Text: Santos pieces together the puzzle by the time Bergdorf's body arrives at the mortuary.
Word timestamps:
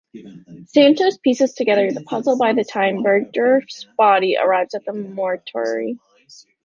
Santos 0.65 1.19
pieces 1.19 1.53
together 1.53 1.91
the 1.91 2.01
puzzle 2.01 2.35
by 2.35 2.53
the 2.53 2.63
time 2.63 3.03
Bergdorf's 3.03 3.85
body 3.99 4.35
arrives 4.35 4.73
at 4.73 4.83
the 4.83 4.93
mortuary. 4.93 5.99